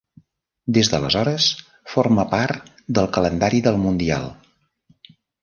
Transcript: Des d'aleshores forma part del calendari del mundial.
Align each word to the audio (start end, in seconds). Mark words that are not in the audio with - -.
Des 0.77 0.87
d'aleshores 0.93 1.49
forma 1.97 2.25
part 2.31 2.73
del 2.99 3.11
calendari 3.19 3.61
del 3.69 3.79
mundial. 3.85 4.27